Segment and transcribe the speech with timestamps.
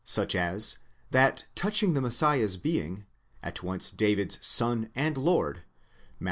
[0.01, 0.79] ® such as
[1.11, 3.05] that touching the Messiah's being
[3.43, 5.65] at once David's Son and Lord (Matt.